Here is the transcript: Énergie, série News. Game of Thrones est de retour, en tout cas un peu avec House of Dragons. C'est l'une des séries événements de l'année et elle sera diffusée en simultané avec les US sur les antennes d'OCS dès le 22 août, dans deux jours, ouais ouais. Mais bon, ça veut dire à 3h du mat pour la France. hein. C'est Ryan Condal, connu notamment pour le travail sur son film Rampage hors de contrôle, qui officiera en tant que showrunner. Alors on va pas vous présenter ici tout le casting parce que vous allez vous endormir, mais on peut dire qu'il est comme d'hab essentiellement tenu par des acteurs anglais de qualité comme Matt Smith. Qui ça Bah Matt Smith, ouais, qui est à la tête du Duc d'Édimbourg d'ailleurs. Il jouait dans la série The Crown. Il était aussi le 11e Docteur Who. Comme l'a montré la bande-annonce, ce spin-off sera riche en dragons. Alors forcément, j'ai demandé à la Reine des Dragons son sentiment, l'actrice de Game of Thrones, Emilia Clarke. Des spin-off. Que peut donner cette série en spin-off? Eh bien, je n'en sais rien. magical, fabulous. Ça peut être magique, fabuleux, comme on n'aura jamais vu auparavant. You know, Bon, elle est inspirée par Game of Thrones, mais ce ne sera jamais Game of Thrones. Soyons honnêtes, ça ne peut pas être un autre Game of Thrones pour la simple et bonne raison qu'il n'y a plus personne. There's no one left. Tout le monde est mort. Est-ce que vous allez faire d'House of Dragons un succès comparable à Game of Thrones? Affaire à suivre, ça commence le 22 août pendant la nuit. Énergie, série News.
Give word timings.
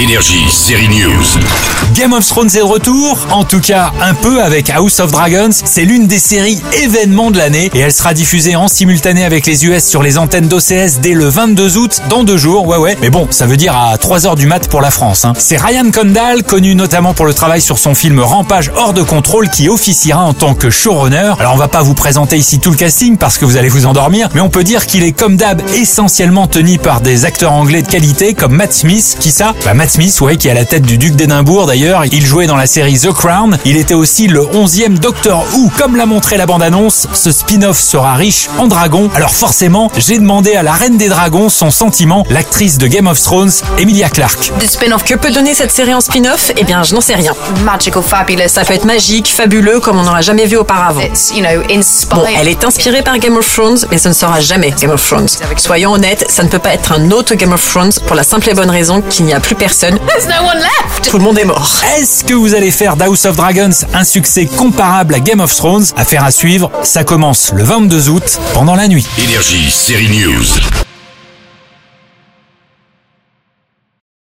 Énergie, 0.00 0.44
série 0.48 0.88
News. 0.88 1.24
Game 1.94 2.12
of 2.12 2.24
Thrones 2.24 2.50
est 2.54 2.58
de 2.58 2.62
retour, 2.62 3.18
en 3.32 3.42
tout 3.42 3.60
cas 3.60 3.92
un 4.00 4.14
peu 4.14 4.40
avec 4.42 4.70
House 4.70 5.00
of 5.00 5.10
Dragons. 5.10 5.50
C'est 5.50 5.84
l'une 5.84 6.06
des 6.06 6.20
séries 6.20 6.60
événements 6.80 7.32
de 7.32 7.38
l'année 7.38 7.68
et 7.74 7.80
elle 7.80 7.92
sera 7.92 8.14
diffusée 8.14 8.54
en 8.54 8.68
simultané 8.68 9.24
avec 9.24 9.44
les 9.46 9.64
US 9.66 9.84
sur 9.84 10.02
les 10.04 10.16
antennes 10.16 10.46
d'OCS 10.46 11.00
dès 11.02 11.14
le 11.14 11.26
22 11.26 11.78
août, 11.78 12.02
dans 12.08 12.22
deux 12.22 12.36
jours, 12.36 12.68
ouais 12.68 12.76
ouais. 12.76 12.96
Mais 13.00 13.10
bon, 13.10 13.26
ça 13.30 13.46
veut 13.46 13.56
dire 13.56 13.74
à 13.76 13.96
3h 13.96 14.36
du 14.36 14.46
mat 14.46 14.68
pour 14.68 14.80
la 14.80 14.92
France. 14.92 15.24
hein. 15.24 15.32
C'est 15.36 15.56
Ryan 15.56 15.90
Condal, 15.90 16.44
connu 16.44 16.76
notamment 16.76 17.12
pour 17.14 17.26
le 17.26 17.34
travail 17.34 17.60
sur 17.60 17.78
son 17.78 17.94
film 17.96 18.20
Rampage 18.20 18.70
hors 18.76 18.92
de 18.92 19.02
contrôle, 19.02 19.48
qui 19.50 19.68
officiera 19.68 20.22
en 20.22 20.32
tant 20.34 20.54
que 20.54 20.70
showrunner. 20.70 21.32
Alors 21.40 21.54
on 21.54 21.58
va 21.58 21.68
pas 21.68 21.82
vous 21.82 21.94
présenter 21.94 22.36
ici 22.36 22.60
tout 22.60 22.70
le 22.70 22.76
casting 22.76 23.16
parce 23.16 23.36
que 23.38 23.44
vous 23.44 23.56
allez 23.56 23.68
vous 23.68 23.86
endormir, 23.86 24.28
mais 24.34 24.40
on 24.40 24.50
peut 24.50 24.64
dire 24.64 24.86
qu'il 24.86 25.02
est 25.02 25.12
comme 25.12 25.36
d'hab 25.36 25.60
essentiellement 25.74 26.46
tenu 26.46 26.78
par 26.78 27.00
des 27.00 27.24
acteurs 27.24 27.52
anglais 27.52 27.82
de 27.82 27.88
qualité 27.88 28.34
comme 28.34 28.52
Matt 28.54 28.72
Smith. 28.72 29.16
Qui 29.18 29.32
ça 29.32 29.54
Bah 29.64 29.74
Matt 29.74 29.87
Smith, 29.88 30.20
ouais, 30.20 30.36
qui 30.36 30.48
est 30.48 30.50
à 30.50 30.54
la 30.54 30.64
tête 30.64 30.82
du 30.82 30.98
Duc 30.98 31.16
d'Édimbourg 31.16 31.66
d'ailleurs. 31.66 32.04
Il 32.12 32.24
jouait 32.24 32.46
dans 32.46 32.56
la 32.56 32.66
série 32.66 32.98
The 32.98 33.12
Crown. 33.12 33.58
Il 33.64 33.76
était 33.76 33.94
aussi 33.94 34.28
le 34.28 34.40
11e 34.42 34.98
Docteur 34.98 35.44
Who. 35.54 35.70
Comme 35.78 35.96
l'a 35.96 36.06
montré 36.06 36.36
la 36.36 36.46
bande-annonce, 36.46 37.08
ce 37.12 37.32
spin-off 37.32 37.78
sera 37.80 38.14
riche 38.14 38.48
en 38.58 38.66
dragons. 38.66 39.10
Alors 39.14 39.34
forcément, 39.34 39.90
j'ai 39.96 40.18
demandé 40.18 40.54
à 40.54 40.62
la 40.62 40.72
Reine 40.72 40.96
des 40.96 41.08
Dragons 41.08 41.48
son 41.48 41.70
sentiment, 41.70 42.24
l'actrice 42.30 42.78
de 42.78 42.86
Game 42.86 43.06
of 43.06 43.20
Thrones, 43.20 43.50
Emilia 43.78 44.08
Clarke. 44.08 44.52
Des 44.60 44.66
spin-off. 44.66 45.04
Que 45.04 45.14
peut 45.14 45.30
donner 45.30 45.54
cette 45.54 45.72
série 45.72 45.94
en 45.94 46.00
spin-off? 46.00 46.52
Eh 46.56 46.64
bien, 46.64 46.82
je 46.82 46.94
n'en 46.94 47.00
sais 47.00 47.14
rien. 47.14 47.32
magical, 47.64 48.02
fabulous. 48.02 48.48
Ça 48.48 48.64
peut 48.64 48.74
être 48.74 48.84
magique, 48.84 49.28
fabuleux, 49.28 49.80
comme 49.80 49.98
on 49.98 50.02
n'aura 50.02 50.20
jamais 50.20 50.46
vu 50.46 50.56
auparavant. 50.56 51.00
You 51.34 51.40
know, 51.40 51.62
Bon, 52.10 52.24
elle 52.40 52.48
est 52.48 52.64
inspirée 52.64 53.02
par 53.02 53.18
Game 53.18 53.36
of 53.36 53.52
Thrones, 53.54 53.78
mais 53.90 53.98
ce 53.98 54.08
ne 54.08 54.14
sera 54.14 54.40
jamais 54.40 54.72
Game 54.80 54.90
of 54.90 55.06
Thrones. 55.06 55.28
Soyons 55.56 55.92
honnêtes, 55.92 56.24
ça 56.28 56.42
ne 56.42 56.48
peut 56.48 56.58
pas 56.58 56.74
être 56.74 56.92
un 56.92 57.10
autre 57.10 57.34
Game 57.34 57.52
of 57.52 57.64
Thrones 57.64 57.92
pour 58.06 58.16
la 58.16 58.22
simple 58.22 58.48
et 58.50 58.54
bonne 58.54 58.70
raison 58.70 59.00
qu'il 59.02 59.24
n'y 59.26 59.32
a 59.34 59.40
plus 59.40 59.54
personne. 59.78 59.98
There's 60.06 60.26
no 60.26 60.44
one 60.44 60.58
left. 60.58 61.08
Tout 61.10 61.18
le 61.18 61.24
monde 61.24 61.38
est 61.38 61.44
mort. 61.44 61.70
Est-ce 61.98 62.24
que 62.24 62.34
vous 62.34 62.54
allez 62.54 62.70
faire 62.70 62.96
d'House 62.96 63.26
of 63.26 63.36
Dragons 63.36 63.70
un 63.94 64.04
succès 64.04 64.46
comparable 64.46 65.14
à 65.14 65.20
Game 65.20 65.40
of 65.40 65.54
Thrones? 65.54 65.84
Affaire 65.96 66.24
à 66.24 66.30
suivre, 66.30 66.70
ça 66.82 67.04
commence 67.04 67.52
le 67.52 67.62
22 67.62 68.08
août 68.10 68.40
pendant 68.54 68.74
la 68.74 68.88
nuit. 68.88 69.06
Énergie, 69.18 69.70
série 69.70 70.08
News. 70.08 70.87